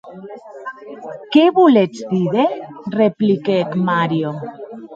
Qué 1.33 1.45
voletz 1.57 1.97
díder?, 2.11 2.51
repliquèc 3.01 3.67
Mario. 3.87 4.29